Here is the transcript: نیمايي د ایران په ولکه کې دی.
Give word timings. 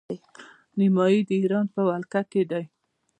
نیمايي 0.77 1.19
د 1.27 1.31
ایران 1.41 1.65
په 1.73 1.81
ولکه 1.89 2.21
کې 2.31 2.41
دی. 2.51 2.63